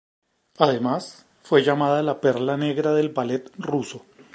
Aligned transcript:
Además, 0.57 1.27
fue 1.43 1.63
llamada 1.63 2.01
"La 2.01 2.21
Perla 2.21 2.57
Negra 2.57 2.91
del 2.95 3.09
Ballet 3.09 3.51
Ruso. 3.59 4.03